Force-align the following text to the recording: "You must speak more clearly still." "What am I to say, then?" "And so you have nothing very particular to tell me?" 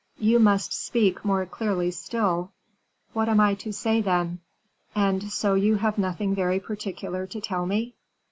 "You 0.17 0.39
must 0.39 0.73
speak 0.73 1.23
more 1.23 1.45
clearly 1.45 1.91
still." 1.91 2.51
"What 3.13 3.29
am 3.29 3.39
I 3.39 3.53
to 3.53 3.71
say, 3.71 4.01
then?" 4.01 4.39
"And 4.95 5.31
so 5.31 5.53
you 5.53 5.75
have 5.75 5.99
nothing 5.99 6.33
very 6.33 6.59
particular 6.59 7.27
to 7.27 7.39
tell 7.39 7.67
me?" 7.67 7.93